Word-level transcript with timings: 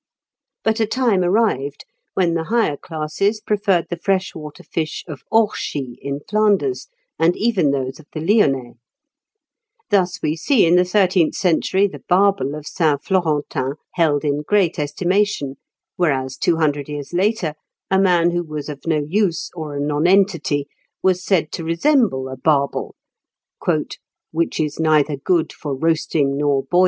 But 0.63 0.79
a 0.79 0.87
time 0.87 1.23
arrived 1.23 1.85
when 2.15 2.33
the 2.33 2.45
higher 2.45 2.75
classes 2.75 3.39
preferred 3.39 3.85
the 3.91 3.97
freshwater 3.99 4.63
fish 4.63 5.03
of 5.07 5.21
Orchies 5.29 5.95
in 6.01 6.21
Flanders, 6.27 6.87
and 7.19 7.35
even 7.37 7.69
those 7.69 7.99
of 7.99 8.07
the 8.11 8.19
Lyonnais. 8.19 8.77
Thus 9.91 10.19
we 10.19 10.35
see 10.35 10.65
in 10.65 10.75
the 10.75 10.85
thirteenth 10.85 11.35
century 11.35 11.85
the 11.85 12.01
barbel 12.09 12.55
of 12.55 12.65
Saint 12.65 13.03
Florentin 13.03 13.75
held 13.93 14.25
in 14.25 14.41
great 14.41 14.79
estimation, 14.79 15.57
whereas 15.97 16.35
two 16.35 16.57
hundred 16.57 16.89
years 16.89 17.13
later 17.13 17.53
a 17.91 17.99
man 17.99 18.31
who 18.31 18.41
was 18.43 18.69
of 18.69 18.87
no 18.87 19.05
use, 19.07 19.51
or 19.53 19.75
a 19.75 19.79
nonentity, 19.79 20.67
was 21.03 21.23
said 21.23 21.51
to 21.51 21.63
resemble 21.63 22.27
a 22.27 22.35
barbel, 22.37 22.95
"which 24.31 24.59
is 24.59 24.79
neither 24.79 25.15
good 25.15 25.53
for 25.53 25.75
roasting 25.75 26.37
nor 26.37 26.63
boiling." 26.63 26.79